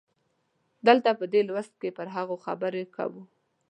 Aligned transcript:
دلته 0.87 1.09
په 1.19 1.25
دې 1.33 1.41
لوست 1.49 1.73
کې 1.81 1.89
پر 1.97 2.07
هغو 2.15 2.35
خبرې 2.45 2.83
کوو. 2.95 3.23